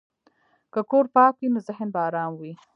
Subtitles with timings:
[0.73, 2.53] که کور پاک وي، نو ذهن به ارام وي.